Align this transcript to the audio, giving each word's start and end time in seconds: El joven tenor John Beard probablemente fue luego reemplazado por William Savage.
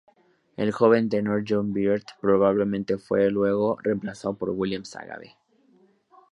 El 0.57 0.71
joven 0.71 1.09
tenor 1.09 1.43
John 1.47 1.73
Beard 1.73 2.03
probablemente 2.19 2.97
fue 2.97 3.29
luego 3.29 3.77
reemplazado 3.83 4.33
por 4.35 4.49
William 4.49 4.83
Savage. 4.83 5.37